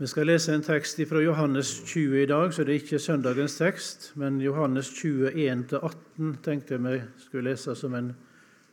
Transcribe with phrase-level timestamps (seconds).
[0.00, 3.58] Vi skal lese en tekst fra Johannes 20 i dag, så det er ikke søndagens
[3.58, 4.06] tekst.
[4.16, 8.08] Men Johannes 20, 1-18 tenkte jeg vi skulle lese som en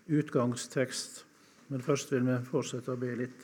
[0.07, 1.25] utgangstekst.
[1.67, 3.43] Men først vil vi fortsette å be litt.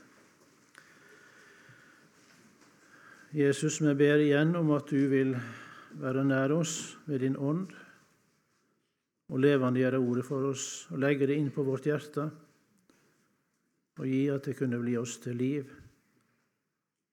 [3.36, 5.36] Jesus, vi ber igjen om at du vil
[6.00, 7.68] være nær oss ved din ånd
[9.28, 12.32] og levendegjøre ordet for oss og legge det inn på vårt hjerte
[14.00, 15.82] og gi at det kunne bli oss til liv,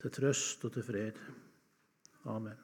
[0.01, 1.21] til trøst og til fred.
[2.25, 2.59] Amen.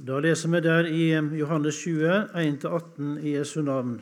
[0.00, 1.04] Da leser vi der i
[1.38, 4.00] Johannes 20, 1-18 i Jesu navn.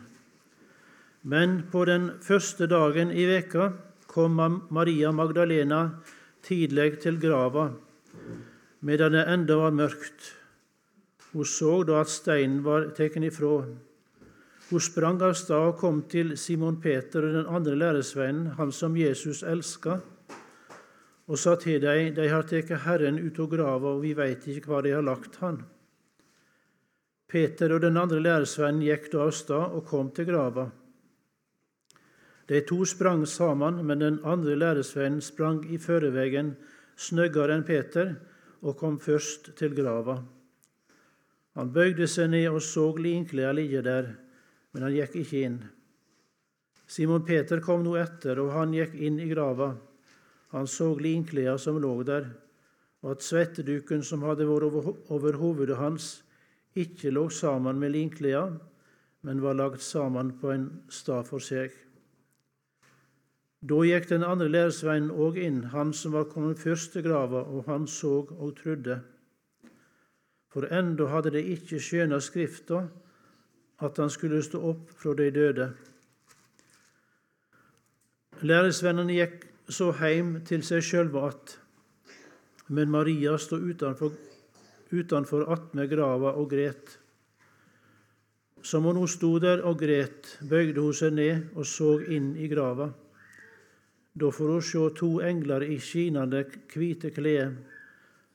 [1.22, 3.70] Men på den første dagen i veka
[4.06, 4.38] kom
[4.70, 5.88] Maria Magdalena
[6.42, 7.70] tidlig til grava,
[8.80, 10.34] medan det enda var mørkt.
[11.32, 13.66] Hun så da at steinen var tatt ifra.
[14.68, 18.96] Hun sprang av stad og kom til Simon Peter og den andre læresvennen, han som
[18.96, 19.96] Jesus elska,
[21.28, 24.68] og sa til dem, De har tatt Herren ut av grava, og vi veit ikke
[24.68, 25.62] hva de har lagt han.
[27.28, 30.68] Peter og den andre læresvennen gikk da av stad og kom til grava.
[32.48, 36.54] De to sprang sammen, men den andre læresvennen sprang i førevegen
[36.96, 38.14] snøggere enn Peter
[38.60, 40.22] og kom først til grava.
[41.56, 44.16] Han bøyde seg ned og så linklærne ligge der,
[44.72, 45.58] men han gikk ikke inn.
[46.88, 49.74] Simon Peter kom nå etter, og han gikk inn i grava.
[50.54, 52.30] Han så linklærne som lå der,
[53.04, 56.08] og at svetteduken som hadde vært over hovedet hans,
[56.78, 58.60] ikke lå sammen med linklærne,
[59.26, 61.74] men var lagt sammen på en stad for seg.
[63.58, 67.66] Da gikk den andre læresveinen òg inn, han som var kommet først til grava, og
[67.66, 69.00] han så og trodde.
[70.48, 72.86] For enda hadde de ikke skjøna Skrifta,
[73.80, 75.68] at han skulle stå opp fra de døde.
[78.42, 81.58] Læresvennene gikk så heim til seg sjølve att,
[82.68, 84.12] men Maria stod utenfor,
[84.90, 86.98] utenfor attmed grava og gret.
[88.62, 92.90] Som hun sto der og gret, bøyde hun seg ned og så inn i grava.
[94.14, 97.54] Da får hun se to engler i skinende hvite klær,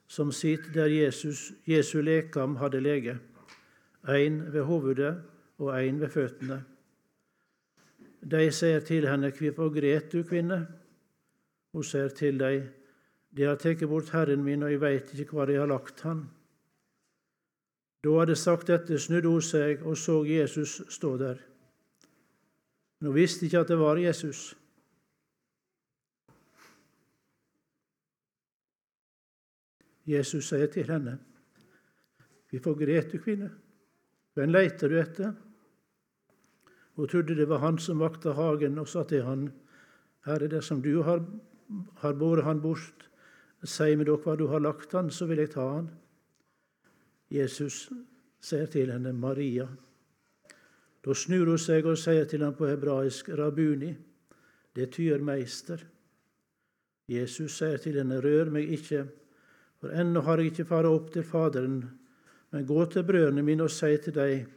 [0.08, 3.18] som sitter der Jesus, Jesu lekam hadde lege,
[4.08, 6.64] én ved hovedet og én ved føttene.
[8.24, 10.66] De sier til henne, Hvorfor gret du, kvinne?
[11.72, 12.70] Hun sier til dem,
[13.36, 16.28] De har tatt bort Herren min, og jeg veit ikke hva de har lagt han.
[18.04, 21.40] Da hadde sagt dette, snudde hun seg og så Jesus stå der.
[23.00, 24.54] Men hun visste ikke at det var Jesus.
[30.06, 31.18] Jesus sier til henne,
[32.50, 33.50] Hvorfor gret du, kvinne?
[34.34, 35.34] Hvem leiter du etter?
[36.94, 39.48] Hun trodde det var han som vakta hagen, og sa til han,
[40.26, 41.22] Herre, dersom du har,
[42.02, 43.08] har båret han bort,
[43.64, 45.88] si meg dere hva du har lagt han, så vil jeg ta han.
[47.32, 47.88] Jesus
[48.44, 49.66] sier til henne, Maria.
[51.04, 53.92] Da snur hun seg og sier til ham på hebraisk, Rabuni.
[54.74, 55.82] Det tyr meister.
[57.10, 59.04] Jesus sier til henne, rør meg ikke,
[59.80, 61.82] for ennå har jeg ikke fara opp til Faderen,
[62.54, 64.50] men gå til brødrene mine og si til dem,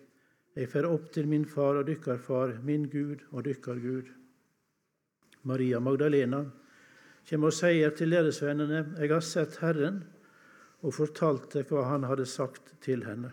[0.54, 4.12] jeg fer opp til min far og dykkar far, min Gud og dykkar Gud.
[5.50, 6.44] Maria Magdalena
[7.30, 10.04] kommer og sier til læresvennene, jeg har sett Herren,
[10.86, 13.32] og fortalte hva han hadde sagt til henne.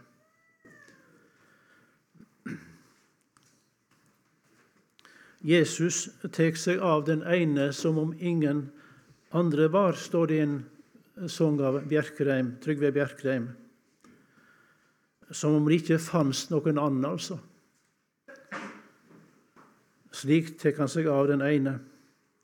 [5.44, 8.70] Jesus tar seg av den ene som om ingen
[9.36, 10.56] andre var, står det i en
[11.28, 13.50] sang av Bjerkreim, Trygve Bjerkreim.
[15.34, 17.40] Som om det ikke fantes noen annen, altså.
[20.14, 21.78] Slik tar han seg av den ene.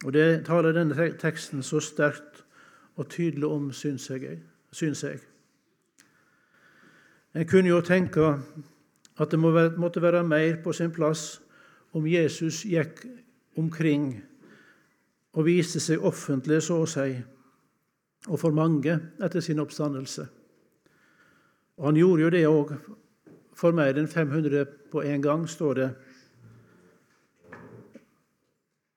[0.04, 2.42] Og Det taler denne teksten så sterkt
[2.96, 5.20] og tydelig om, syns jeg.
[7.34, 8.26] En kunne jo tenke
[9.20, 11.40] at det måtte være mer på sin plass
[11.92, 13.04] om Jesus gikk
[13.56, 14.16] omkring
[15.32, 17.12] og viste seg offentlig, så å si
[18.28, 20.26] og for mange etter sin oppstandelse.
[21.80, 22.72] Og Han gjorde jo det òg
[23.56, 25.88] for mer enn 500 på en gang, står det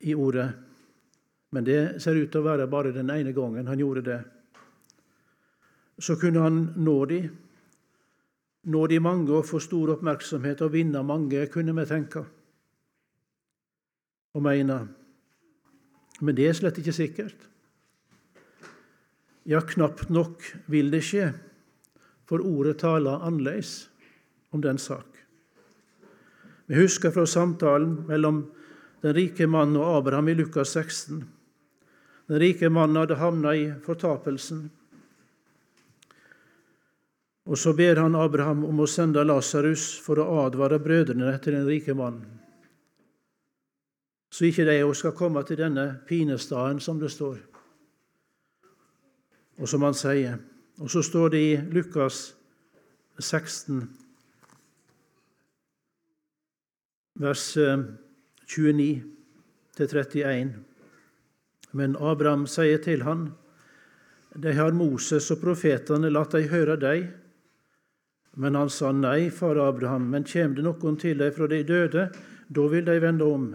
[0.04, 0.50] i ordet.
[1.54, 4.18] Men det ser ut til å være bare den ene gangen han gjorde det.
[6.02, 7.20] Så kunne han nå de,
[8.68, 12.24] nå de mange og få stor oppmerksomhet og vinne mange, kunne vi tenke
[14.34, 14.80] og mene.
[16.20, 17.48] Men det er slett ikke sikkert.
[19.46, 20.42] Ja, knapt nok
[20.72, 21.30] vil det skje,
[22.28, 23.88] for ordet taler annerledes
[24.50, 25.06] om den sak.
[26.66, 28.44] Vi husker fra samtalen mellom
[29.02, 31.24] den rike mannen og Abraham i Lukas 16.
[32.26, 34.70] Den rike mannen hadde havna i fortapelsen.
[37.44, 41.66] Og så ber han Abraham om å sende Lasarus for å advare brødrene til den
[41.68, 42.40] rike mannen,
[44.34, 47.36] så ikke de òg skal komme til denne pinestaden, som det står,
[49.60, 50.40] og som han sier.
[50.82, 52.34] Og så står det i Lukas
[53.18, 53.84] 16,
[57.14, 57.44] vers
[58.46, 59.02] 29 eh,
[59.78, 60.54] 31.
[61.70, 63.32] Men Abraham sier til han,
[64.34, 67.06] De har Moses og profetene, latt dei høre deg.
[68.34, 72.08] Men han sa nei, far Abraham, men kjem det noen til deg fra de døde,
[72.50, 73.52] da vil de vende om.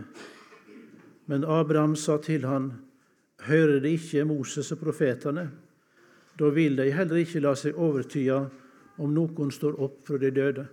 [1.28, 2.78] Men Abraham sa til han,
[3.44, 5.50] hører de ikke Moses og profetene?
[6.40, 8.40] Da vil de heller ikke la seg overtyde
[9.00, 10.66] om noen står opp fra de døde.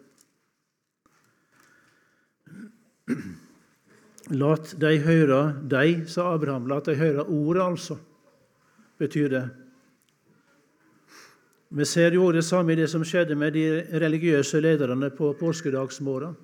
[4.35, 5.41] Lat de høre
[5.71, 6.67] deg, sa Abraham.
[6.71, 7.99] Lat de høre ordet, altså,
[8.99, 9.45] betyr det.
[11.77, 13.67] Vi ser jo det samme i det som skjedde med de
[14.03, 16.35] religiøse lederne på påskedagsmorgen.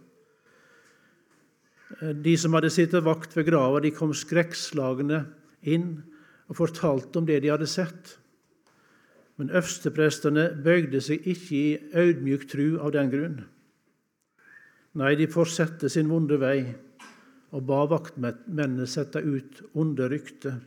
[2.22, 5.22] De som hadde sittet vakt ved grava, de kom skrekkslagne
[5.62, 6.02] inn
[6.50, 8.16] og fortalte om det de hadde sett.
[9.42, 13.40] Men øversteprestene bøyde seg ikke i audmjuk tru av den grunn.
[15.00, 16.60] Nei, de fortsatte sin vonde vei
[17.50, 20.60] og ba vaktmennene sette ut onde rykter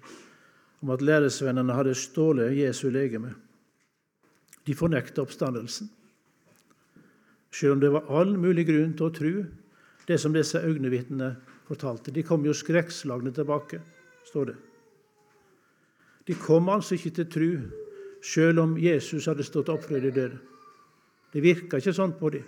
[0.83, 3.31] om at læresvennene hadde stjålet Jesu legeme.
[4.67, 5.87] De fornekta oppstandelsen,
[7.55, 9.33] selv om det var all mulig grunn til å tro
[10.11, 11.31] det som disse øyenvitnene
[11.71, 12.11] fortalte.
[12.11, 13.79] De kom jo skrekkslagne tilbake,
[14.27, 14.59] står det.
[16.27, 17.51] De kom altså ikke til tro,
[18.25, 20.39] selv om Jesus hadde stått opp fra de døde.
[21.33, 22.45] Det virka ikke sånn på dem.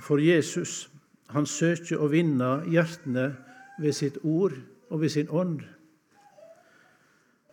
[0.00, 0.86] For Jesus
[1.34, 3.26] han søker å vinne hjertene
[3.82, 4.56] ved sitt ord
[4.88, 5.60] og ved sin ånd.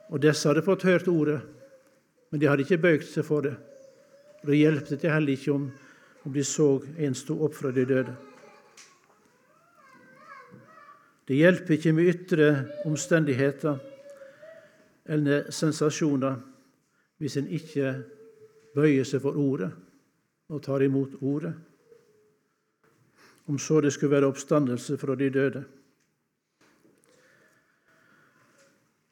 [0.08, 1.42] Og Disse hadde fått hørt ordet,
[2.32, 3.58] men de hadde ikke bøyd seg for det.
[4.44, 5.68] Og Det hjalp det heller ikke om,
[6.24, 8.16] om de så en stå opp fra de døde.
[11.28, 12.50] Det hjelper ikke med ytre
[12.88, 13.82] omstendigheter
[15.08, 16.38] eller sensasjoner
[17.18, 17.94] hvis en ikke
[18.76, 19.72] bøyer seg for ordet
[20.52, 21.54] og tar imot ordet
[23.48, 25.64] om så det skulle være oppstandelse fra de døde.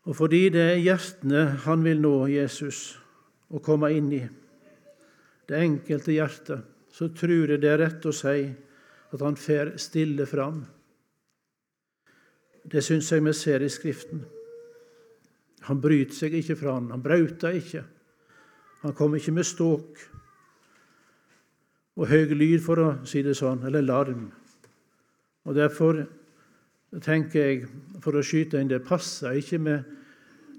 [0.06, 3.00] Og fordi det er hjertene han vil nå Jesus
[3.50, 4.22] og komme inn i,
[5.48, 6.62] det enkelte hjertet,
[6.92, 8.44] så tror jeg det er rett å si
[9.14, 10.64] at han fer stille fram.
[12.66, 14.24] Det syns jeg vi ser i Skriften.
[15.66, 17.84] Han bryter seg ikke fra han, han brauter ikke.
[18.84, 20.04] Han kommer ikke med ståk
[21.96, 24.28] og høy lyd, for å si det sånn, eller larm.
[25.48, 26.04] Og Derfor
[27.04, 27.70] tenker jeg,
[28.04, 29.88] for å skyte inn det, passer ikke med,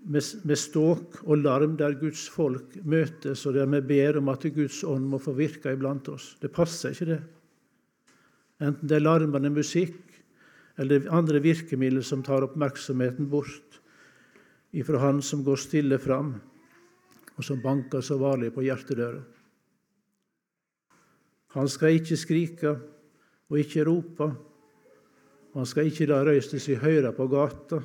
[0.09, 4.49] med, med ståk og larm der Guds folk møtes, og der vi ber om at
[4.57, 6.33] Guds ånd må få virke iblant oss.
[6.41, 7.23] Det passer ikke, det.
[8.65, 10.01] Enten det er larmende musikk
[10.81, 13.76] eller andre virkemidler som tar oppmerksomheten bort
[14.73, 16.35] ifra Han som går stille fram,
[17.37, 19.23] og som banker så varlig på hjertedøra.
[21.57, 22.73] Han skal ikke skrike
[23.49, 24.29] og ikke rope.
[25.55, 27.81] Han skal ikke la røysta si høyre på gata,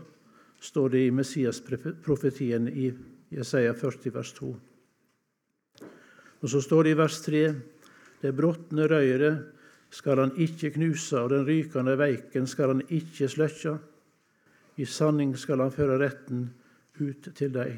[0.61, 2.91] står det i Messias-profetien i
[3.31, 4.51] Jesaja 40, vers 2.
[6.41, 7.43] Og så står det i vers 3.:
[8.21, 9.47] Det bråtne røyret
[9.91, 13.77] skal han ikke knuse, og den rykende veiken skal han ikke sløkkja.
[14.77, 16.49] I sanning skal han føre retten
[17.01, 17.73] ut til deg.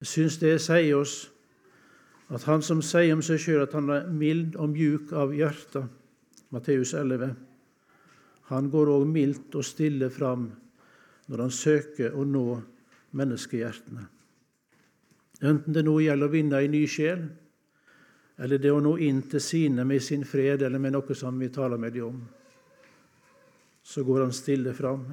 [0.00, 1.16] Jeg syns det sier oss
[2.28, 5.86] at han som sier om seg sjøl at han er mild og mjuk av hjerte,
[6.54, 7.32] Matteus 11,
[8.50, 10.46] han går òg mildt og stille fram
[11.26, 12.44] når han søker å nå
[13.18, 14.04] menneskehjertene.
[15.42, 17.26] Enten det nå gjelder å vinne ei ny sjel,
[18.38, 21.50] eller det å nå inn til sine med sin fred eller med noe som vi
[21.52, 22.20] taler med dem om,
[23.86, 25.04] så går han stille fram.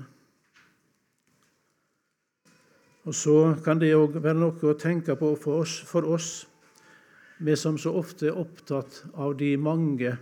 [3.03, 6.29] Og så kan det òg være noe å tenke på for oss, for oss
[7.43, 10.13] vi som så ofte er opptatt av de mange,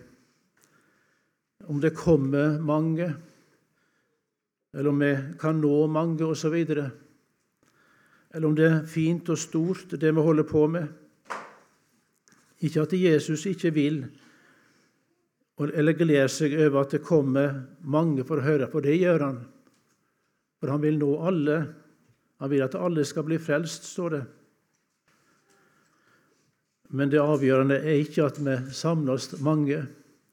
[1.69, 3.11] om det kommer mange,
[4.73, 6.55] eller om vi kan nå mange, osv.,
[8.31, 10.87] eller om det er fint og stort, det vi holder på med.
[12.65, 14.03] Ikke at Jesus ikke vil
[15.61, 19.39] eller gleder seg over at det kommer mange for å høre, for det gjør han.
[20.61, 21.57] For han vil nå alle.
[22.41, 24.21] Han vil at alle skal bli frelst, står det.
[26.91, 29.83] Men det avgjørende er ikke at vi samler oss mange,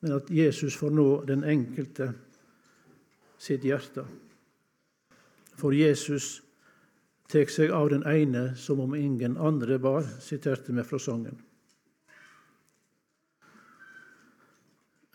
[0.01, 2.09] men at Jesus får nå den enkelte
[3.39, 4.07] sitt hjerte.
[5.59, 6.39] For Jesus
[7.29, 11.37] tar seg av den ene som om ingen andre var, siterte vi fra sangen.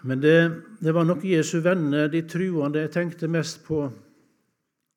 [0.04, 3.86] Men det, det, var nok Jesu venner, de truende, jeg tenkte mest på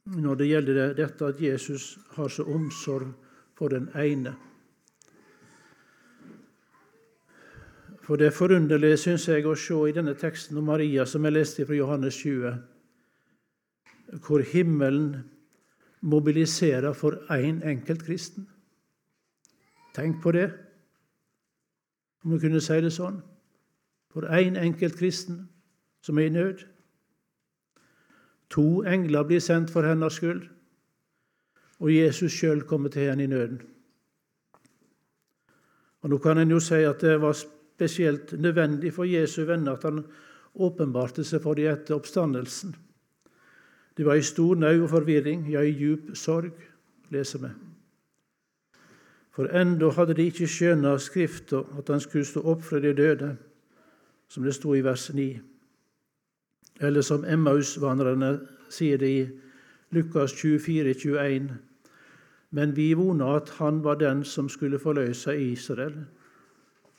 [0.07, 3.13] når det gjelder dette at Jesus har så omsorg
[3.59, 4.35] for den ene.
[8.07, 11.35] For det er forunderlig, syns jeg, å se i denne teksten om Maria som jeg
[11.35, 12.53] leste fra Johannes 20,
[14.23, 15.25] hvor himmelen
[16.07, 18.47] mobiliserer for én en enkelt kristen.
[19.95, 20.53] Tenk på det,
[22.23, 23.19] om du kunne si det sånn.
[24.15, 25.49] For én en enkelt kristen
[26.05, 26.63] som er i nød.
[28.50, 30.45] To engler blir sendt for hennes skyld,
[31.79, 33.61] og Jesus sjøl kommer til henne i nøden.
[36.03, 39.83] Og Nå kan en jo si at det var spesielt nødvendig for Jesu venner at
[39.83, 40.05] han
[40.55, 42.76] åpenbarte seg for dem etter oppstandelsen.
[43.97, 46.53] De var i stor nau og forvirring, ja, i djup sorg,
[47.11, 47.50] leser vi.
[49.37, 53.35] For enda hadde de ikke skjønna Skrifta, at han skulle stå opp fra de døde,
[54.29, 55.26] som det sto i vers 9.
[56.80, 58.37] Eller som Emmaus-vandrerne
[58.68, 59.23] sier det i
[59.97, 61.49] Lukas 24, 21.
[62.50, 66.04] Men vi vona at han var den som skulle forløse Israel.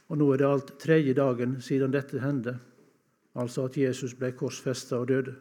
[0.07, 2.55] Og nå er det alt tredje dagen siden dette hendte,
[3.35, 5.35] altså at Jesus ble korsfesta og døde.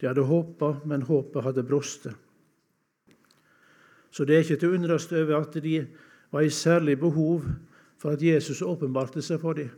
[0.00, 2.14] De hadde håpa, men håpet hadde brostet.
[4.10, 5.78] Så det er ikke til å undres over at de
[6.32, 7.46] var i særlig behov
[8.02, 9.70] for at Jesus åpenbarte seg for dem.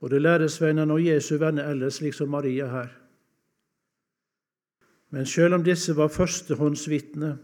[0.00, 2.88] Både læresvennene og Jesu venner ellers, slik som Maria her.
[5.10, 7.36] Men selv om disse var førstehåndsvitner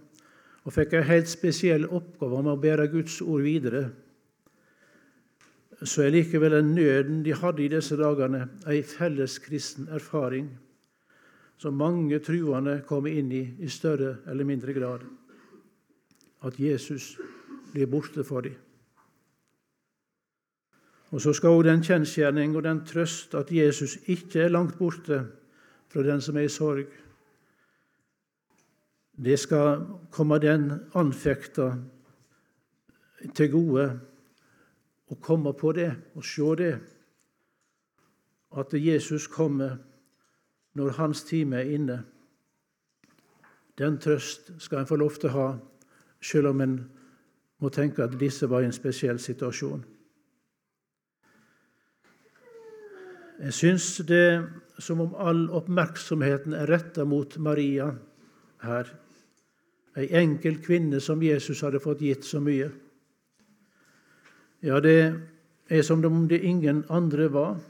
[0.64, 3.88] og fikk en helt spesiell oppgave om å bære Guds ord videre,
[5.82, 10.52] så er likevel den nøden de hadde i disse dagene, ei felles kristen erfaring
[11.61, 15.04] som mange truende kommer inn i i større eller mindre grad.
[16.44, 17.14] At Jesus
[17.73, 18.56] blir borte for dem.
[21.14, 25.21] Og så skal også den kjensgjerning og den trøst at Jesus ikke er langt borte
[25.88, 26.88] fra den som er i sorg.
[29.25, 31.68] Det skal komme den anfekta
[33.35, 33.87] til gode
[35.06, 36.73] å komme på det og se det,
[38.59, 39.78] at Jesus kommer
[40.75, 42.02] når hans time er inne.
[43.78, 45.49] Den trøst skal en få lov til å ha,
[46.18, 46.78] selv om en
[47.62, 49.94] må tenke at disse var i en spesiell situasjon.
[53.38, 54.45] Jeg syns det er
[54.83, 57.93] som om all oppmerksomheten er retta mot Maria
[58.64, 58.88] her.
[59.95, 62.71] Ei enkel kvinne som Jesus hadde fått gitt så mye.
[64.64, 65.14] Ja, det
[65.71, 67.61] er som om det ingen andre var,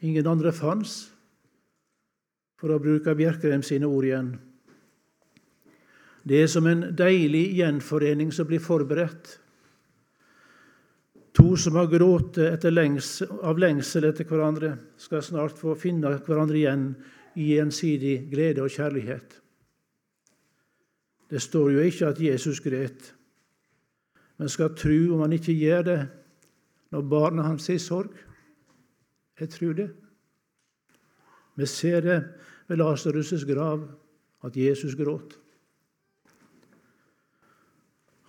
[0.00, 1.10] ingen andre fantes,
[2.60, 4.34] for å bruke Bjerkreim sine ord igjen.
[6.22, 9.39] Det er som en deilig gjenforening som blir forberedt.
[11.38, 16.88] To som har grått av lengsel etter hverandre, skal snart få finne hverandre igjen
[17.38, 19.36] i gjensidig glede og kjærlighet.
[21.30, 23.12] Det står jo ikke at Jesus gret,
[24.40, 26.00] men skal tru om han ikke gjør det
[26.90, 28.14] når barna hans er i sorg.
[29.38, 29.90] Jeg tror det.
[31.54, 32.18] Vi ser det
[32.68, 33.86] ved Lasarus' grav,
[34.42, 35.38] at Jesus gråt.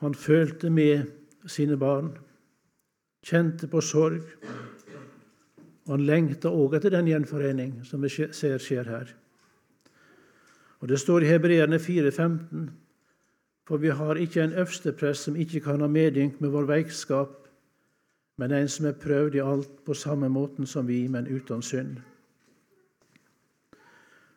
[0.02, 1.06] Han følte med
[1.46, 2.18] sine barn,
[3.26, 4.22] kjente på sorg.
[5.86, 9.16] Og han lengta òg etter den gjenforening som vi ser skjer her.
[10.82, 12.70] Og Det står i Hebreerne 4,15.:
[13.68, 17.48] For vi har ikke en øversteprest som ikke kan ha medynk med vår veikskap,
[18.38, 21.98] men en som er prøvd i alt på samme måten som vi, men uten synd.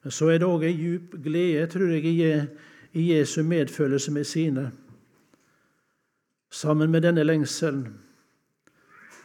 [0.02, 2.48] Men så er det òg ei djup glede, tror jeg,
[2.92, 4.70] i Jesu medfølelse med sine,
[6.50, 7.88] sammen med denne lengselen.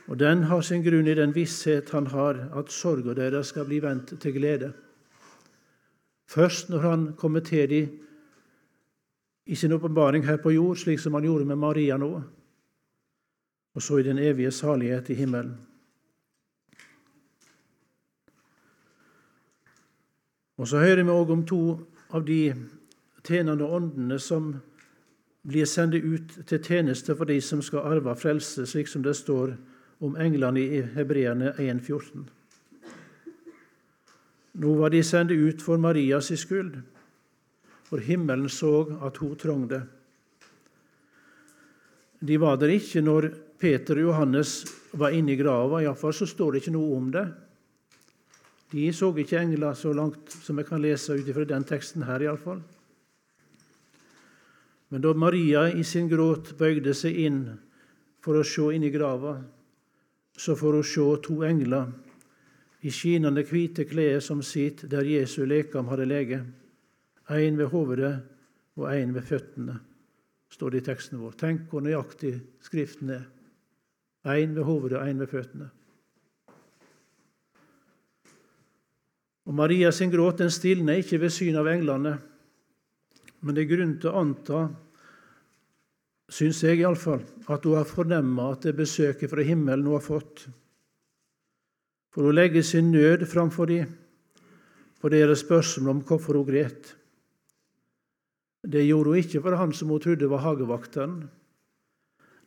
[0.09, 3.77] Og den har sin grunn i den visshet han har, at sorga deres skal bli
[3.83, 4.71] vendt til glede.
[6.29, 7.89] Først når han kommer til dem
[9.45, 12.21] i sin åpenbaring her på jord, slik som han gjorde med Maria nå,
[13.75, 15.57] og så i den evige salighet i himmelen.
[20.57, 21.79] Og Så hører vi òg om to
[22.11, 22.53] av de
[23.23, 24.55] tjenende åndene som
[25.47, 29.53] blir sendt ut til tjeneste for de som skal arve frelse, slik som det står
[29.99, 32.27] om englene i Hebreerne 1,14.
[34.59, 36.79] Nå var de sendt ut for Marias skyld,
[37.87, 39.81] for himmelen så at hun trengte.
[42.19, 43.29] De var der ikke når
[43.59, 44.63] Peter og Johannes
[44.99, 45.79] var inne i grava.
[45.83, 47.25] Iallfall så står det ikke noe om det.
[48.69, 52.21] De så ikke engler så langt som jeg kan lese ut fra den teksten her,
[52.21, 52.59] iallfall.
[54.89, 57.41] Men da Maria i sin gråt bøyde seg inn
[58.25, 59.37] for å se inn i grava,
[60.39, 61.89] så får hun se to engler
[62.81, 66.39] i skinende hvite klær som sitt der Jesu lekam hadde lege,
[67.29, 68.13] én ved hovedet
[68.79, 69.75] og én ved føttene,
[70.49, 71.35] står det i teksten vår.
[71.35, 73.27] Tenk hvor nøyaktig Skriften er.
[74.23, 75.69] Én ved hovedet og én ved føttene.
[79.45, 82.15] Og Maria sin gråt den stilner ikke ved syn av englene,
[83.41, 84.67] men det er grunn til å anta,
[86.29, 90.45] syns jeg iallfall, at hun har fornemma at det besøket fra himmelen hun har fått,
[92.13, 93.91] for hun legger sin nød framfor dem
[94.99, 96.95] på deres spørsmål om hvorfor hun gret.
[98.67, 101.21] Det gjorde hun ikke for han som hun trodde var hagevakteren.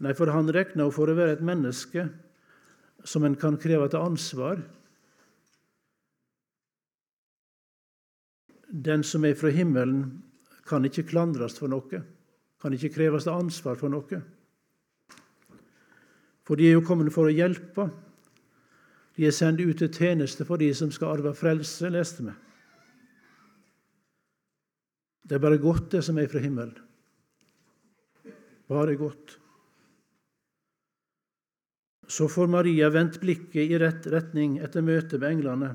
[0.03, 2.09] Nei, for han regna hun for å være et menneske
[3.05, 4.63] som en kan kreve til ansvar
[8.73, 10.23] Den som er fra himmelen,
[10.65, 11.99] kan ikke klandres for noe,
[12.63, 14.21] kan ikke kreves ansvar for noe.
[16.47, 17.89] For de er jo kommet for å hjelpe.
[19.19, 22.35] De er sendt ut til tjeneste for de som skal arve frelse, leste vi.
[25.23, 26.75] Det er bare godt, det som er fra himmelen.
[28.71, 29.37] Bare godt.
[32.09, 35.71] Så får Maria vendt blikket i rett retning etter møtet med englene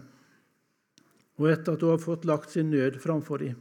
[1.37, 3.57] og etter at hun har fått lagt sin nød framfor dem.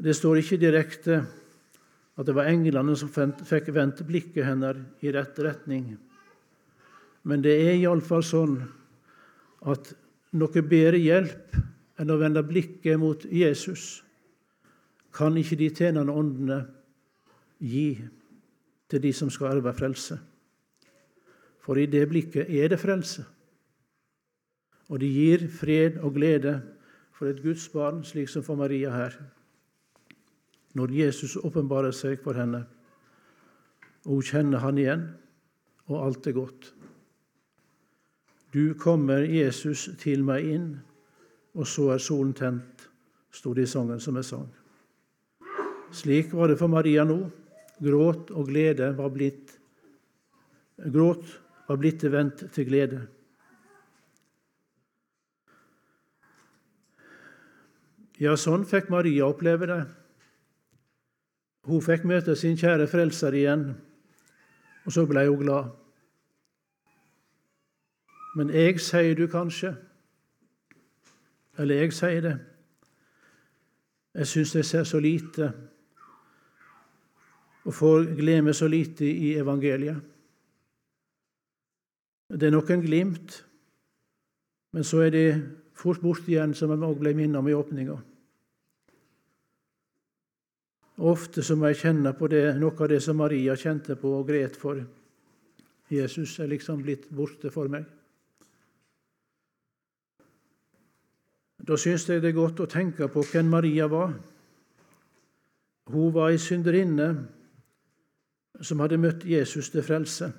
[0.00, 1.20] Det står ikke direkte
[2.16, 5.92] at det var englene som fikk vendt blikket hennes i rett retning.
[7.28, 8.56] Men det er iallfall sånn
[9.68, 9.92] at
[10.40, 11.58] noe bedre hjelp
[12.00, 14.00] enn å vende blikket mot Jesus
[15.12, 16.62] kan ikke de tjenende åndene
[17.60, 17.98] gi
[18.88, 20.16] til de som skal arve frelse.
[21.60, 23.26] For i det blikket er det frelse
[24.90, 26.56] og de gir fred og glede
[27.14, 29.14] for et Guds barn, slik som for Maria her,
[30.78, 32.62] når Jesus åpenbarer seg for henne.
[34.06, 35.08] Og hun kjenner han igjen,
[35.90, 36.70] og alt er godt.
[38.54, 40.70] Du kommer, Jesus, til meg inn,
[41.54, 42.88] og så er solen tent,
[43.34, 44.48] sto det i sangen som jeg sang.
[45.94, 47.18] Slik var det for Maria nå.
[47.80, 49.56] Gråt og glede var blitt
[50.80, 51.26] Gråt
[51.68, 53.00] var blitt vendt til glede.
[58.20, 59.80] Ja, sånn fikk Maria oppleve det.
[61.68, 63.66] Hun fikk møte sin kjære frelser igjen,
[64.84, 65.70] og så ble hun glad.
[68.36, 69.74] Men jeg sier du kanskje,
[71.58, 72.36] eller jeg sier det,
[74.14, 75.52] jeg syns jeg ser så lite
[77.64, 80.00] og får glede meg så lite i evangeliet.
[82.30, 83.34] Det er noen glimt,
[84.72, 85.24] men så er de
[85.76, 87.98] fort borte igjen, som jeg òg ble minnet om i åpninga.
[91.00, 94.26] Ofte så må jeg kjenne på det, noe av det som Maria kjente på og
[94.28, 94.82] gret for.
[95.90, 97.86] Jesus er liksom blitt borte for meg.
[101.60, 104.12] Da syns jeg det er godt å tenke på hvem Maria var.
[105.90, 107.08] Hun var ei synderinne
[108.60, 110.30] som hadde møtt Jesus til frelse.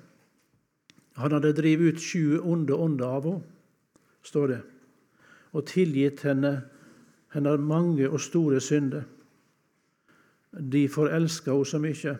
[1.18, 3.48] Han hadde drevet ut sju onde ånder av henne,
[4.22, 4.60] står det,
[5.52, 6.52] og tilgitt henne
[7.34, 9.02] hennes mange og store synder.
[10.52, 12.16] De forelska henne så mye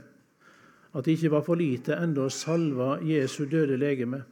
[0.93, 4.23] at det ikke var for lite enda å salve Jesu døde legeme.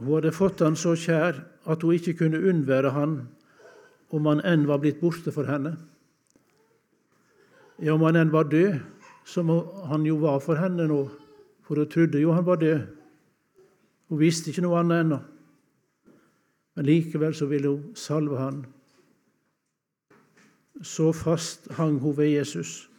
[0.00, 3.16] Hun hadde fått han så kjær at hun ikke kunne unnvære han
[4.14, 5.76] om han enn var blitt borte for henne.
[7.80, 8.76] Ja, om han enn var død,
[9.24, 9.48] som
[9.88, 11.00] han jo var for henne nå,
[11.64, 12.84] for hun trodde jo han var død.
[14.12, 15.20] Hun visste ikke noe annet ennå.
[16.74, 18.64] Men likevel så ville hun salve han
[20.82, 22.90] så fast hang hun ved Jesus,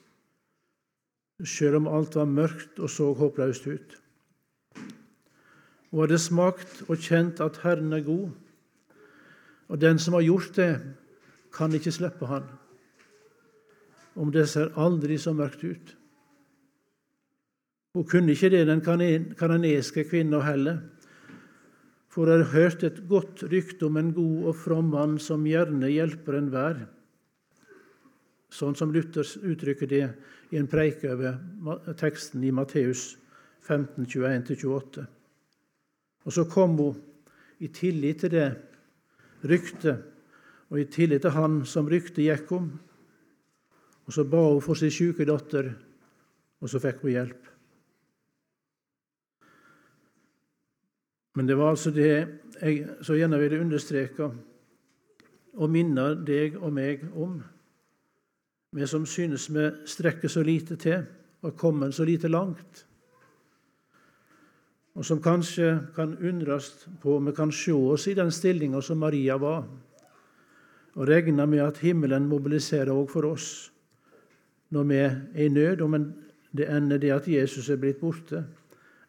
[1.44, 3.98] selv om alt var mørkt og så håpløst ut.
[5.92, 8.30] Hun hadde smakt og kjent at Herren er god,
[9.68, 10.72] og den som har gjort det,
[11.56, 12.48] kan ikke slippe Han,
[14.16, 15.96] om det ser aldri så mørkt ut.
[17.96, 18.84] Hun kunne ikke det, den
[19.40, 20.82] kanadiske kvinna heller,
[22.12, 25.88] for hun har hørt et godt rykte om en god og from mann som gjerne
[25.92, 26.86] hjelper enhver
[28.54, 30.06] sånn som Luther uttrykker det
[30.54, 31.38] i en preik over
[32.00, 33.16] teksten i Matteus
[33.66, 35.06] 15, 21-28.
[36.26, 37.02] Og så kom hun
[37.60, 38.50] i tillit til det
[39.46, 40.04] ryktet,
[40.70, 42.70] og i tillit til han som ryktet gikk om.
[44.06, 45.72] Og så ba hun for sin syke datter,
[46.62, 47.52] og så fikk hun hjelp.
[51.36, 52.12] Men det var altså det
[52.62, 54.30] jeg så gjerne ville understreke
[55.56, 57.42] og minne deg og meg om,
[58.76, 61.06] vi som synes vi strekker så lite til
[61.46, 62.86] og kommer så lite langt,
[64.96, 66.70] og som kanskje kan undres
[67.02, 69.64] på om vi kan se oss i den stillinga som Maria var,
[70.96, 73.50] og regne med at himmelen mobiliserer òg for oss
[74.72, 75.96] når vi er i nød, om
[76.56, 78.44] det ender det at Jesus er blitt borte,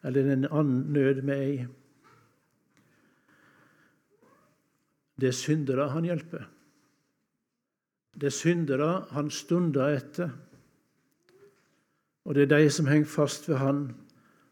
[0.03, 1.65] eller en annen nød vi er i.
[5.17, 6.45] Det er syndere han hjelper.
[8.17, 10.29] Det er syndere han stunder etter.
[12.25, 13.87] Og det er de som henger fast ved han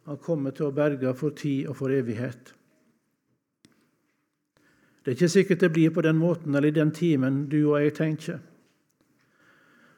[0.06, 2.52] han kommer til å berge for tid og for evighet.
[5.02, 7.80] Det er ikke sikkert det blir på den måten eller i den timen du og
[7.82, 8.38] jeg tenker.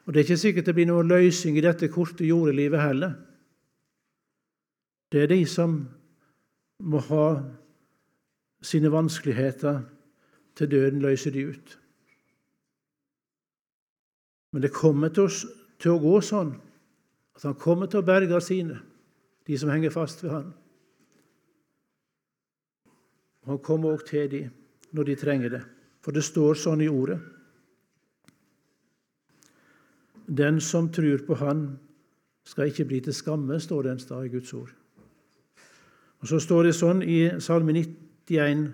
[0.06, 3.12] Og det er ikke sikkert det blir noen løsning i dette korte jordelivet heller.
[5.12, 5.76] Det er de som
[6.80, 7.26] må ha
[8.64, 9.82] sine vanskeligheter
[10.56, 11.76] til døden løser de ut.
[14.52, 16.54] Men det kommer til, å, til å gå sånn
[17.36, 18.78] at han kommer til å berge sine,
[19.46, 20.48] de som henger fast ved han.
[23.48, 24.48] Han kommer òg til dem
[24.96, 25.60] når de trenger det,
[26.04, 27.18] for det står sånn i ordet.
[30.28, 31.78] Den som tror på Han,
[32.48, 34.70] skal ikke bli til skamme, står det en sted i Guds ord.
[36.20, 38.72] Og Så står det sånn i Salme 91,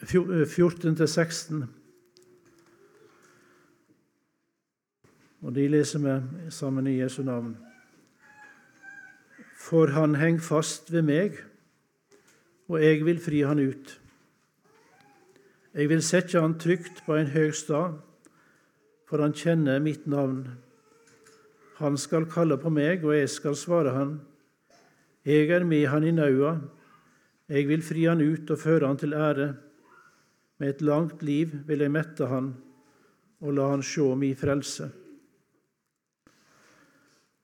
[0.00, 1.66] 14-16.
[5.40, 7.54] Og de leser vi sammen i Jesu navn.
[9.60, 11.38] For han henger fast ved meg,
[12.68, 13.96] og jeg vil fri han ut.
[15.74, 17.96] Jeg vil sette han trygt på en høg stad,
[19.08, 20.44] for han kjenner mitt navn.
[21.80, 24.18] Han skal kalle på meg, og jeg skal svare han.
[25.24, 26.58] Jeg er med han i naua.
[27.50, 29.54] Jeg vil fri han ut og føre han til ære.
[30.60, 32.52] Med et langt liv vil jeg mette han
[33.40, 34.90] og la han sjå mi frelse.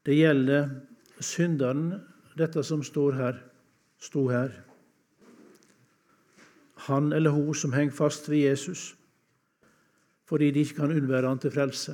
[0.06, 0.68] Det gjelder
[1.18, 1.88] synderen,
[2.38, 3.40] dette som står her,
[3.98, 4.52] sto her.
[6.86, 8.92] Han eller hun som henger fast ved Jesus
[10.26, 11.92] fordi de ikke kan unnvære han til frelse.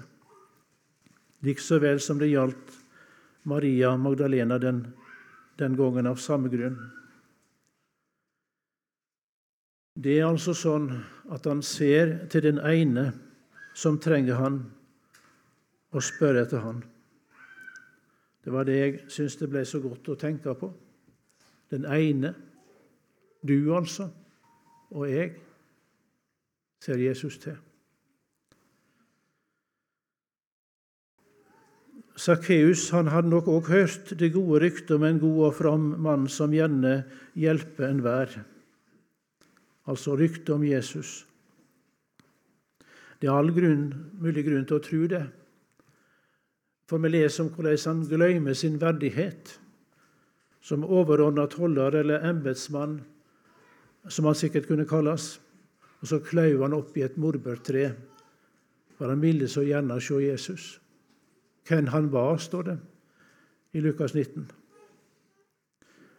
[1.44, 2.79] Likså vel som det gjaldt
[3.44, 4.87] Maria Magdalena den,
[5.61, 6.79] den gangen av samme grunn.
[10.01, 10.88] Det er altså sånn
[11.29, 13.11] at han ser til den ene
[13.77, 14.62] som trenger han,
[15.92, 16.81] og spør etter han.
[18.43, 20.71] Det var det jeg syns det ble så godt å tenke på.
[21.71, 22.35] Den ene,
[23.43, 24.09] du altså,
[24.93, 25.37] og jeg,
[26.83, 27.55] ser Jesus til.
[32.19, 36.53] Sakkeus hadde nok òg hørt det gode ryktet om en god og from mann som
[36.53, 37.05] gjerne
[37.39, 38.35] hjelper enhver.
[39.89, 41.23] Altså ryktet om Jesus.
[43.19, 43.87] Det er all grunn,
[44.19, 45.23] mulig grunn til å tro det.
[46.93, 49.55] For vi leser om hvordan han glemmer sin verdighet
[50.61, 52.99] som overordna toller eller embetsmann,
[54.09, 55.39] som han sikkert kunne kalles.
[56.03, 57.95] Og så klauv han opp i et morbærtre,
[58.99, 60.67] for han ville så gjerne se Jesus.
[61.65, 62.77] Hvem han var, står det
[63.73, 64.51] i Lukas 19.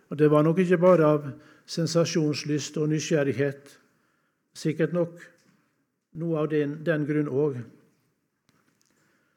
[0.09, 1.29] Og Det var nok ikke bare av
[1.69, 3.77] sensasjonslyst og nysgjerrighet,
[4.57, 5.21] sikkert nok
[6.17, 7.61] noe av den, den grunn òg.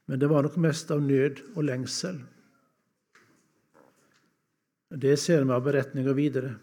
[0.07, 2.21] Men det var nok mest av nød og lengsel.
[4.97, 6.55] Det ser vi av beretninga videre.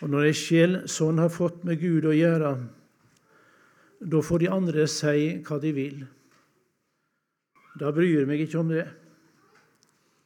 [0.00, 2.52] Og når ei sjel sånn har fått med Gud å gjøre,
[4.00, 6.02] da får de andre si hva de vil.
[7.80, 8.86] Da bryr jeg meg ikke om det.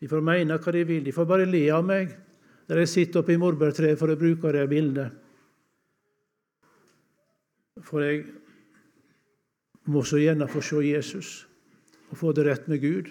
[0.00, 1.04] De får mene hva de vil.
[1.06, 2.14] De får bare le av meg
[2.70, 5.10] der jeg sitter oppe i morbærtreet, for å bruke det bildet.
[7.82, 8.20] For jeg
[9.90, 11.31] må så gjerne få se Jesus
[12.11, 13.11] og få det rett med Gud.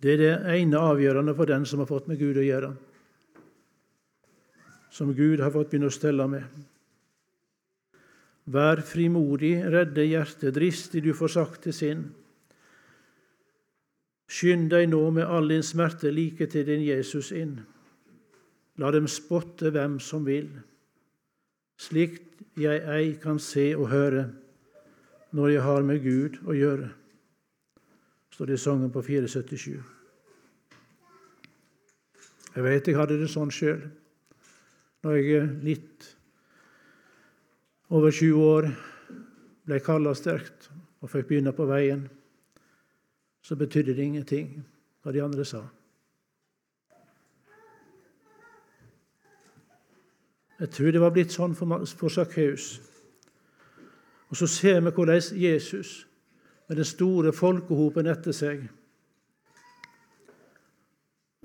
[0.00, 2.70] Det er det ene avgjørende for den som har fått med Gud å gjøre.
[4.90, 6.46] Som Gud har fått begynne å stelle med.
[8.50, 12.02] Vær frimodig, redde hjertet, dristig du får sagt til sinn.
[14.30, 17.60] Skynd deg nå med all din smerte like til din Jesus inn.
[18.80, 20.48] La dem spotte hvem som vil,
[21.78, 24.24] slikt jeg ei kan se og høre
[25.30, 26.90] når jeg har med Gud å gjøre,
[28.34, 29.80] står det i sangen på 477.
[32.50, 33.82] Jeg vet jeg hadde det sånn sjøl.
[35.06, 36.08] Når jeg litt
[37.90, 38.70] over 20 år
[39.66, 40.68] ble kalla sterkt
[41.00, 42.08] og fikk begynne på veien
[43.42, 44.50] så betydde det ingenting
[45.02, 45.62] hva de andre sa.
[50.60, 52.74] Jeg tror det var blitt sånn for Sakkeus.
[54.30, 56.06] Og så ser vi hvordan Jesus,
[56.68, 58.62] med den store folkehopen etter seg,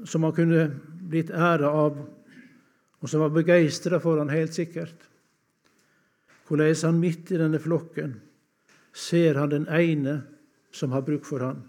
[0.06, 0.68] som han kunne
[1.10, 1.98] blitt æra av,
[3.02, 5.08] og som var begeistra for han helt sikkert,
[6.46, 8.20] hvordan han midt i denne flokken
[8.94, 10.20] ser han den ene
[10.72, 11.64] som har bruk for han,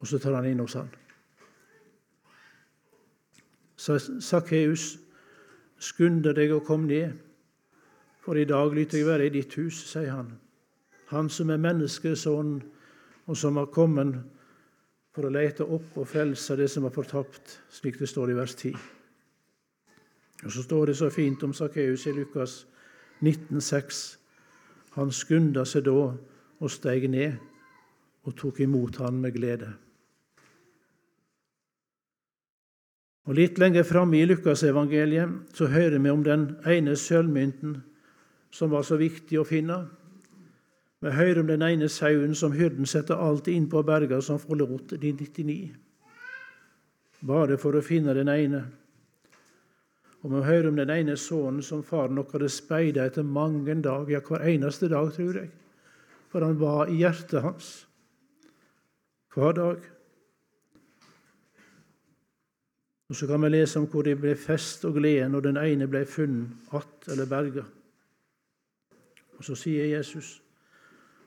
[0.00, 0.90] og så tar han inn hos han.
[3.78, 4.94] Sakkeus,
[5.78, 7.23] skunder deg å komme ned,
[8.24, 10.30] for i dag lytter jeg være i ditt hus, sier han.
[11.12, 12.56] Han som er menneskesønn,
[13.26, 14.16] og som har kommet
[15.14, 18.56] for å lete opp og frelse det som er fortapt, slik det står i vers
[18.56, 18.74] 10.
[20.44, 22.66] Og Så står det så fint om Sakkeus i Lukas
[23.22, 24.16] 19,6.
[24.96, 27.38] Han skunda seg da og steg ned
[28.24, 29.72] og tok imot han med glede.
[33.24, 37.78] Og Litt lenger framme i Lukasevangeliet så hører vi om den ene sølvmynten
[38.54, 39.80] som var så viktig å finne.
[41.02, 44.94] Vi hører om den ene sauen som hyrden setter alltid inn på berga som forlot
[45.02, 45.74] de 99,
[47.26, 48.62] bare for å finne den ene.
[50.22, 54.14] Og vi hører om den ene sønnen som faren nok hadde speida etter mange dager,
[54.14, 55.50] ja, hver eneste dag, tror jeg,
[56.32, 57.74] for han var i hjertet hans
[59.34, 59.84] hver dag.
[63.10, 65.86] Og Så kan vi lese om hvor de ble fest og glede når den ene
[65.90, 67.64] ble funnet att eller berga.
[69.44, 70.42] Og Så sier Jesus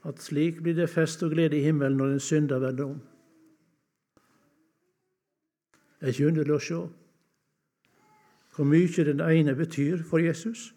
[0.08, 3.02] at slik blir det fest og glede i himmelen når en synder vender om.
[6.00, 6.80] Det er ikke underlig å se
[8.56, 10.74] hvor mye den ene betyr for Jesus.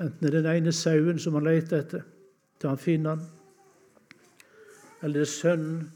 [0.00, 2.06] Enten det er den ene sauen som han leter etter
[2.60, 3.26] til han finner han,
[5.02, 5.90] eller det er sønnen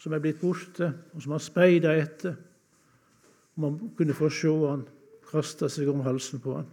[0.00, 2.38] som er blitt borte, og som han speider etter,
[3.60, 4.86] man kunne få se han
[5.28, 6.72] kaste seg om halsen på han.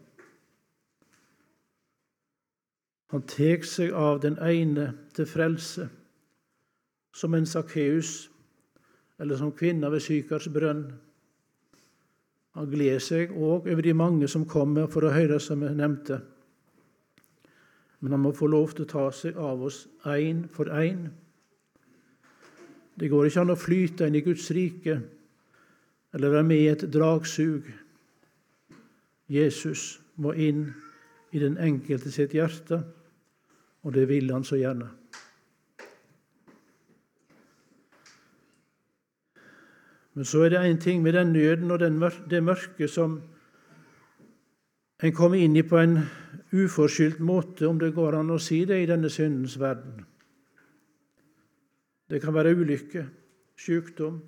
[3.11, 5.89] Han tek seg av den ene til frelse,
[7.11, 8.29] som en Sakkeus
[9.19, 10.85] eller som kvinna ved Sykars brønn.
[12.55, 16.21] Han gleder seg òg over de mange som kommer for å høre, som jeg nevnte.
[18.01, 21.09] Men han må få lov til å ta seg av oss én for én.
[22.95, 24.97] Det går ikke an å flyte inn i Guds rike
[26.11, 27.67] eller være med i et dragsug.
[29.31, 30.65] Jesus må inn
[31.31, 32.81] i den enkelte sitt hjerte,
[33.83, 34.89] og det vil han så gjerne.
[40.13, 43.21] Men så er det én ting med den nøden og det mørket som
[45.01, 45.97] en kommer inn i på en
[46.51, 50.03] uforskyldt måte, om det går an å si det, i denne syndens verden.
[52.11, 53.05] Det kan være ulykke,
[53.57, 54.19] sykdom,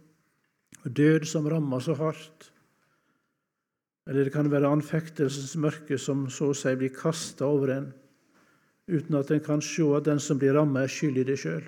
[0.84, 2.50] død som rammer så hardt.
[4.08, 7.92] Eller det kan være anfektelsens mørke som så å si blir kasta over en,
[8.88, 11.64] uten at en kan se at den som blir rammet, er skyld i det sjøl.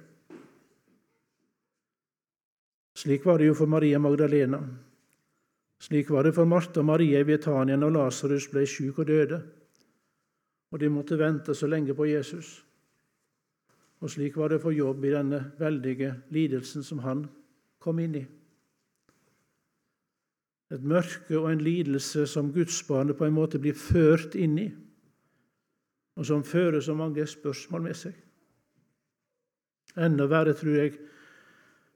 [2.95, 4.61] Slik var det jo for Maria Magdalena.
[5.79, 9.41] Slik var det for Martha og Maria i Betania når Lasarus ble sjuk og døde,
[10.71, 12.61] og de måtte vente så lenge på Jesus.
[13.99, 17.27] Og slik var det for Jobb i denne veldige lidelsen som han
[17.79, 18.25] kom inn i
[20.73, 24.69] et mørke og en lidelse som gudsbarnet på en måte blir ført inn i,
[26.15, 28.13] og som fører så mange spørsmål med seg.
[29.97, 30.97] Enda verre, tror jeg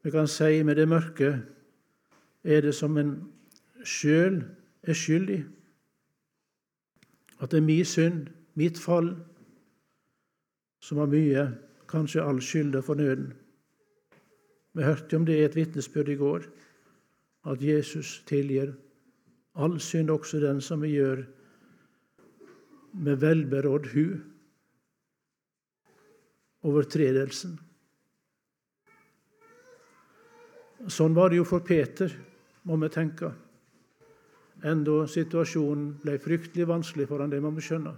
[0.04, 1.42] vi kan si med det mørke,
[2.44, 3.18] er det som en
[3.84, 4.42] sjøl
[4.84, 5.40] er skyld i.
[7.40, 9.12] At det er min synd, mitt fall,
[10.80, 11.46] som har mye,
[11.90, 13.34] kanskje all skylda for nøden.
[14.74, 16.48] Vi hørte om det i et vitnesbyrd i går
[17.50, 18.74] at Jesus tilgir
[19.56, 21.24] all synd, også den som vi gjør
[22.94, 24.06] med velberådd hu.
[26.68, 27.58] Overtredelsen.
[30.88, 32.12] Sånn var det jo for Peter,
[32.64, 33.32] må vi tenke.
[34.64, 37.96] Enda situasjonen ble fryktelig vanskelig for han, det må vi skjønne.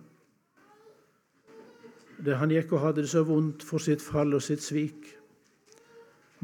[2.22, 5.10] Det han gikk og hadde det så vondt for sitt fall og sitt svik.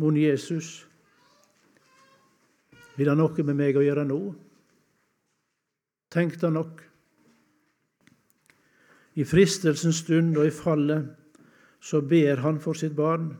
[0.01, 0.88] Mon Jesus
[2.97, 4.19] vil han noe med meg å gjøre nå?
[6.13, 6.87] Tenk deg nok.
[9.17, 11.08] I fristelsens stund og i fallet
[11.82, 13.32] så ber han for sitt barn.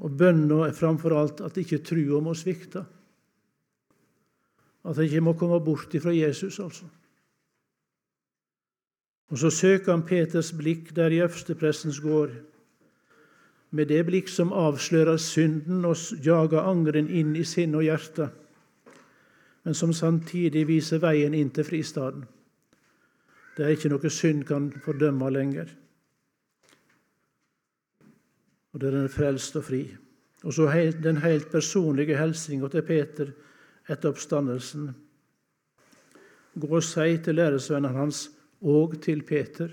[0.00, 2.82] Og bønna er framfor alt at ikke trua må svikte.
[4.84, 6.88] At han ikke må komme bort ifra Jesus, altså.
[9.30, 12.32] Og så søker han Peters blikk der i øversteprestens gård
[13.70, 18.30] med det blikk som avslører synden og jager angeren inn i sinn og hjerte.
[19.64, 22.24] men som samtidig viser veien inn til fristaden.
[23.56, 25.70] Det er ikke noe synd kan fordømme lenger.
[28.72, 29.82] Og der er frelst og fri.
[30.44, 30.68] Og så
[31.02, 33.32] den helt personlige hilsinga til Peter
[33.88, 34.90] etter oppstandelsen.
[36.60, 39.68] Gå og si til læresvennene hans og til Peter.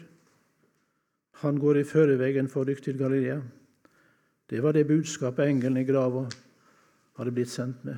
[1.41, 3.39] Han går i førevegen for dykk til Galilea.
[4.49, 6.27] Det var det budskapet engelen i grava
[7.17, 7.97] hadde blitt sendt med.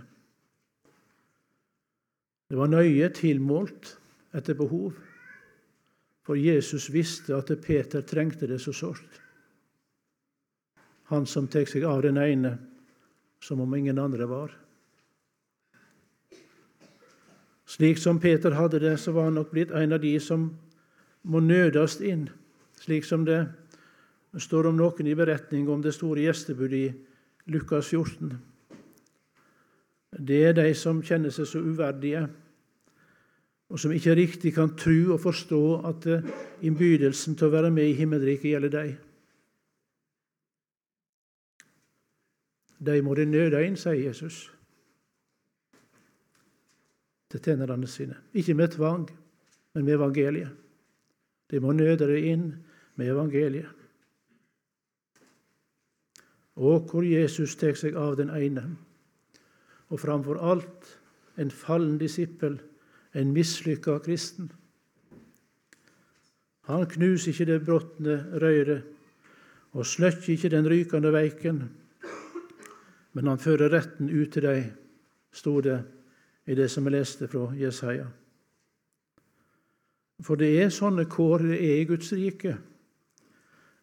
[2.49, 3.91] Det var nøye tilmålt
[4.33, 4.93] etter behov,
[6.29, 9.15] for Jesus visste at Peter trengte det så sårt.
[11.09, 12.51] Han som tar seg av den ene
[13.41, 14.51] som om ingen andre var.
[17.65, 20.43] Slik som Peter hadde det, så var han nok blitt en av de som
[21.25, 22.27] må nødast inn,
[22.77, 23.39] slik som det
[24.37, 28.37] står om noen i beretning om det store gjestebudet i Lukas 14.
[30.13, 32.27] Det er de som kjenner seg så uverdige,
[33.69, 36.07] og som ikke riktig kan tro og forstå at
[36.65, 38.95] innbydelsen til å være med i himmelriket gjelder dem.
[42.79, 44.47] De må det nøde inn, sier Jesus
[47.29, 48.15] til tjenerne sine.
[48.33, 49.03] Ikke med tvang,
[49.75, 50.55] men med evangeliet.
[51.49, 52.47] De må nøde det inn
[52.95, 53.75] med evangeliet.
[56.59, 58.65] Og hvor Jesus tar seg av den ene,
[59.89, 60.89] og framfor alt
[61.39, 62.57] en fallen disippel,
[63.13, 64.51] en mislykka kristen.
[66.69, 68.83] Han knuser ikke det brotne røret
[69.73, 71.63] og sløkker ikke den rykende veiken,
[73.13, 74.71] men han fører retten ut til deg,
[75.33, 75.79] sto det
[76.49, 78.07] i det som jeg leste fra Jesaja.
[80.25, 82.57] For det er sånne kår det er i Guds rike.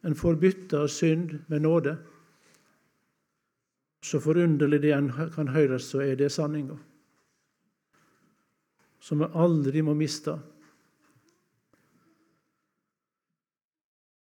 [0.04, 0.38] En får
[0.74, 1.96] av synd med nåde.
[4.02, 6.76] Så forunderlig det en kan høres, så er det sanninga.
[9.06, 10.34] Som vi aldri må miste.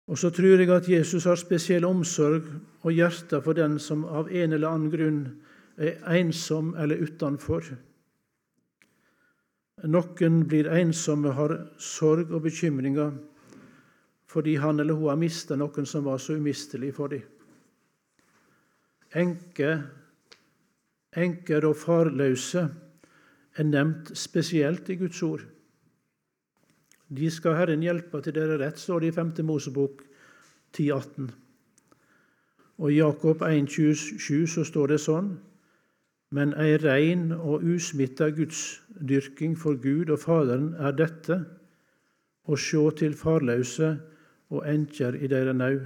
[0.07, 2.45] Og så tror jeg at Jesus har spesiell omsorg
[2.85, 5.23] og hjerte for den som av en eller annen grunn
[5.77, 7.73] er ensom eller utenfor.
[9.87, 13.17] Noen blir ensomme, har sorg og bekymringer
[14.27, 17.23] fordi han eller hun har mista noen som var så umistelig for dem.
[19.17, 19.79] Enker,
[21.17, 22.67] enker og farløse
[23.57, 25.45] er nevnt spesielt i Guds ord.
[27.09, 29.33] De skal Herren hjelpe til dere rett, står det i 5.
[29.47, 30.03] Mosebok
[30.77, 31.29] 10,18.
[32.79, 35.37] Og i Jakob 1,27 så står det sånn
[36.35, 41.38] Men ei rein og usmitta gudsdyrking for Gud og Faderen er dette
[42.47, 43.95] å sjå til farløse
[44.51, 45.79] og enkjer i deira nau,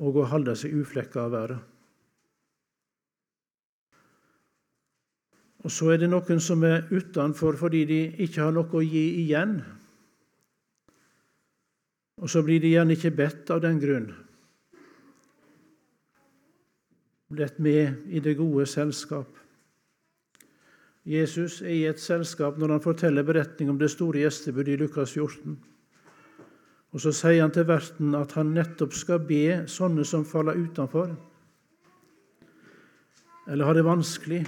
[0.00, 1.58] og å halde seg uflekka av verda.
[5.68, 9.02] Og så er det noen som er utenfor fordi de ikke har noe å gi
[9.20, 9.58] igjen.
[12.24, 14.06] Og så blir de gjerne ikke bedt av den grunn.
[17.28, 19.28] Blitt med i det gode selskap.
[21.04, 25.12] Jesus er i et selskap når han forteller beretning om det store gjestebudet i Lukas
[25.12, 25.58] 14.
[26.96, 31.12] Og Så sier han til verten at han nettopp skal be sånne som faller utenfor,
[33.52, 34.40] eller har det vanskelig,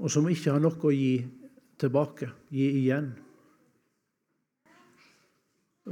[0.00, 1.20] og som ikke har noe å gi
[1.80, 3.10] tilbake, gi igjen.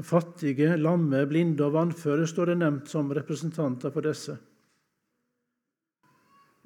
[0.04, 4.36] Fattige, lamme, blinde og vannføre står det nevnt som representanter for disse.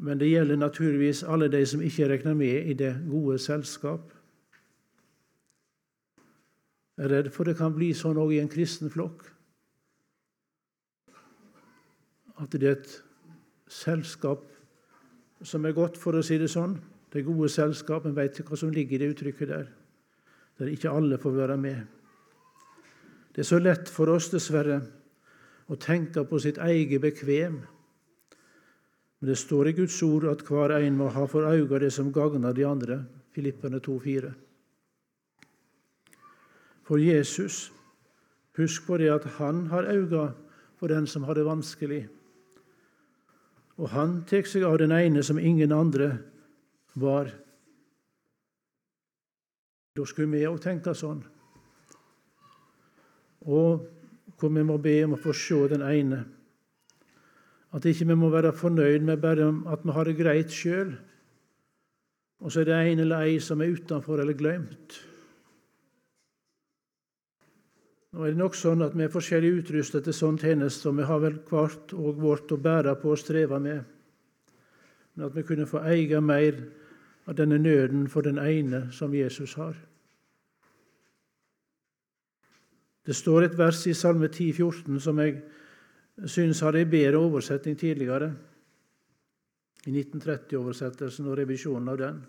[0.03, 4.11] Men det gjelder naturligvis alle de som ikke regner med i det gode selskap.
[6.99, 9.25] Jeg er redd for det kan bli sånn òg i en kristen flokk.
[12.43, 12.97] At det er et
[13.71, 14.45] selskap
[15.43, 16.77] som er godt, for å si det sånn.
[17.13, 18.07] Det gode selskap.
[18.07, 19.69] En veit hva som ligger i det uttrykket der.
[20.59, 21.83] Der ikke alle får være med.
[23.33, 24.81] Det er så lett for oss, dessverre,
[25.69, 27.63] å tenke på sitt eget bekvem.
[29.21, 32.13] Men det står i Guds ord at hver en må ha for øye det som
[32.13, 33.05] gagner de andre.
[33.33, 34.33] Filippene 2,4.
[36.85, 37.71] For Jesus,
[38.59, 40.33] husk på det at han har øye
[40.77, 42.03] for den som har det vanskelig.
[43.79, 46.19] Og han tar seg av den ene som ingen andre
[46.95, 47.31] var.
[49.97, 51.23] Da skulle vi òg tenke sånn
[53.47, 53.87] og
[54.39, 56.23] hvor vi må be om å få se den ene.
[57.73, 60.93] At ikke vi må være fornøyd med bare at vi har det greit sjøl,
[62.43, 64.99] og så er det en eller ei som er utenfor eller glemt.
[68.13, 71.07] Nå er det nok sånn at Vi er forskjellig utrustet til sånn tjeneste, og vi
[71.09, 73.87] har vel hvert og vårt å bære på og streve med.
[75.15, 76.59] Men at vi kunne få eie mer
[77.27, 79.77] av denne nøden for den ene som Jesus har.
[83.07, 85.41] Det står et vers i Salme 10, 14 som jeg
[86.31, 88.33] syns hadde en bedre oversetning tidligere,
[89.87, 92.21] i 1930-oversettelsen og revisjonen av den.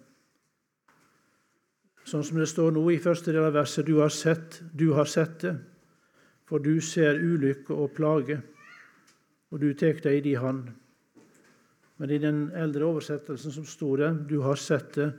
[2.09, 5.05] Sånn som det står nå i første del av verset du har sett, du har
[5.05, 5.53] sett det,
[6.49, 8.39] for du ser ulykke og plage,
[9.53, 10.71] og du tek det i di hand.
[12.01, 15.11] Men i den eldre oversettelsen som sto det, du har sett det,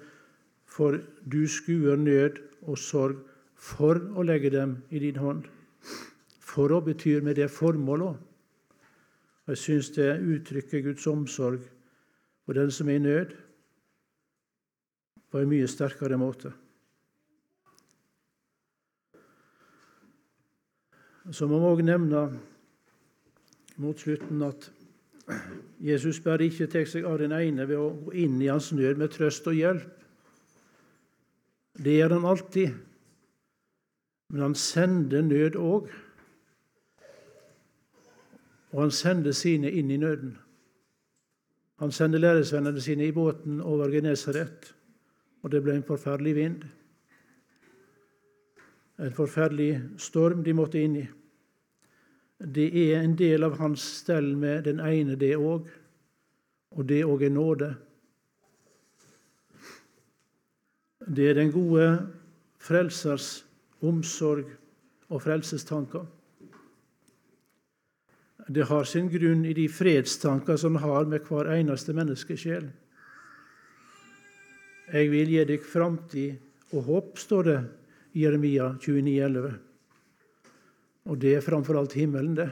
[0.66, 0.98] for
[1.30, 3.20] du skuer nød og sorg
[3.54, 5.46] for å legge dem i din hånd.
[6.42, 8.18] For å betyr med det formålet.
[9.48, 11.62] Jeg syns det uttrykker Guds omsorg
[12.44, 13.32] for den som er i nød,
[15.30, 16.52] på en mye sterkere måte.
[21.32, 22.20] Så må vi òg nevne
[23.80, 24.68] mot slutten at
[25.80, 29.00] Jesus bare ikke tar seg av den ene ved å gå inn i hans nød
[29.00, 30.04] med trøst og hjelp.
[31.74, 32.74] Det gjør han alltid.
[34.32, 35.90] Men han sender nød òg.
[38.74, 40.36] Og han sender sine inn i nøden.
[41.82, 44.74] Han sender læresvennene sine i båten over Genesaret,
[45.42, 46.62] og det ble en forferdelig vind.
[48.98, 51.06] En forferdelig storm de måtte inn i.
[52.44, 55.68] Det er en del av hans stell med den ene, det òg,
[56.74, 57.70] og det òg er nåde.
[61.04, 61.88] Det er den gode
[62.60, 63.44] frelsers
[63.84, 64.48] omsorg
[65.08, 66.04] og frelsestanker.
[68.48, 72.66] Det har sin grunn i de fredstanker som har med hver eneste menneskesjel.
[74.92, 77.60] Jeg vil gi deg framtid og håp, står det
[78.12, 79.73] i Jeremia 29, 29,11.
[81.04, 82.50] Og det er framfor alt himmelen, det.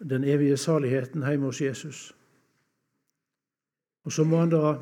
[0.00, 2.14] Den evige saligheten hjemme hos Jesus.
[4.04, 4.74] Og så må han da,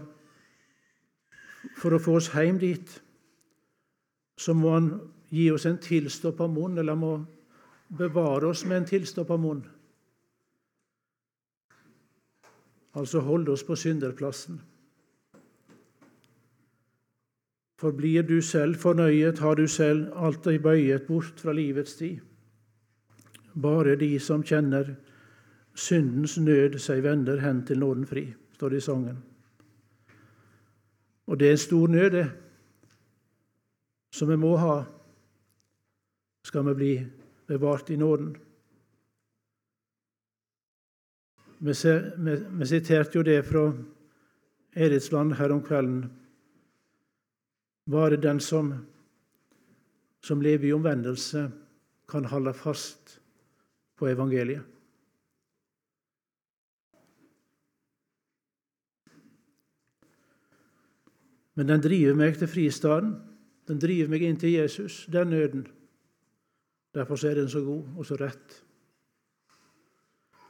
[1.79, 2.93] for å få oss hjem dit,
[4.39, 4.93] så må han
[5.35, 7.15] gi oss en tilstoppa munn, eller han må
[7.99, 9.65] bevare oss med en tilstoppa munn.
[12.99, 14.61] Altså holde oss på synderplassen.
[17.79, 22.19] For blir du selv fornøyet, har du selv alltid bøyet bort fra livets tid.
[23.55, 24.97] Bare de som kjenner
[25.79, 28.27] syndens nød, seg vender hen til nåden fri,
[28.59, 29.23] står det i sangen.
[31.27, 32.27] Og det er en stor nød, det,
[34.11, 34.83] som vi må ha,
[36.45, 36.93] skal vi bli
[37.47, 38.33] bevart i nåden.
[41.59, 43.73] Vi, siterte jo det fra
[44.75, 46.07] Eritsland her om kvelden.
[47.91, 48.73] Bare den som,
[50.21, 51.51] som lever i omvendelse,
[52.09, 53.21] kan holde fast
[53.97, 54.65] på evangeliet.
[61.59, 63.17] Men den driver meg til fristaden.
[63.69, 65.67] Den driver meg inn til Jesus, den nøden.
[66.95, 68.63] Derfor er den så god og så rett.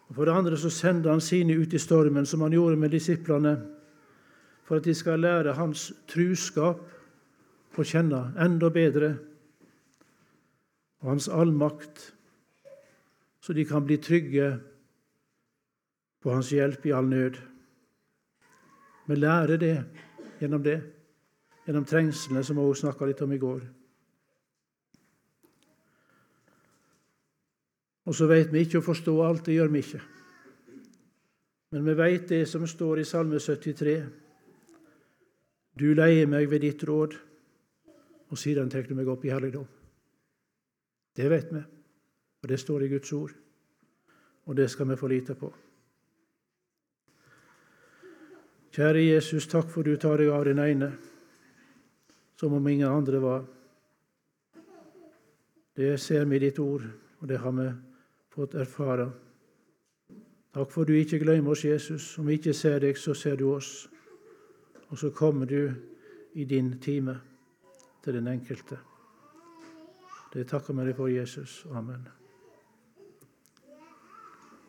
[0.09, 2.91] Og For det andre så sender han sine ut i stormen, som han gjorde med
[2.91, 3.57] disiplene,
[4.65, 6.98] for at de skal lære hans truskap
[7.79, 9.13] å kjenne enda bedre,
[10.99, 12.09] og hans allmakt,
[13.41, 14.49] så de kan bli trygge
[16.19, 17.39] på hans hjelp i all nød.
[19.09, 19.75] Vi lærer det
[20.41, 20.79] gjennom det,
[21.67, 23.63] gjennom trengslene, som vi også snakka litt om i går.
[28.09, 30.01] Og så veit vi ikke å forstå alt, det gjør vi ikke.
[31.77, 33.97] Men vi veit det som står i Salme 73.
[35.79, 37.19] Du leier meg ved ditt råd,
[38.29, 39.67] og siden tar du meg opp i helligdom.
[41.17, 41.63] Det vet vi,
[42.43, 43.33] og det står i Guds ord.
[44.47, 45.51] Og det skal vi få lite på.
[48.73, 50.93] Kjære Jesus, takk for du tar deg av den ene,
[52.39, 53.47] som om ingen andre var.
[55.77, 56.85] Det ser vi i ditt ord,
[57.21, 57.69] og det har vi
[58.35, 59.09] fått erfare.
[60.55, 62.19] Takk for du ikke glemmer oss, Jesus.
[62.19, 63.89] Om vi ikke ser deg, så ser du oss.
[64.89, 65.75] Og så kommer du
[66.35, 67.19] i din time
[68.09, 68.79] til den enkelte.
[70.33, 71.67] Det takker vi deg for, Jesus.
[71.77, 72.09] Amen.